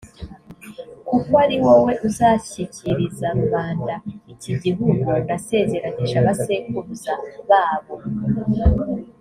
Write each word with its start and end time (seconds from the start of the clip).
kuko 1.07 1.31
ari 1.43 1.55
wowe 1.63 1.93
uzashyikiriza 2.07 3.27
rubanda 3.39 3.93
iki 4.33 4.51
gihugu 4.63 5.05
nasezeranije 5.27 6.15
abasekuruza 6.21 7.13
babo 7.49 7.95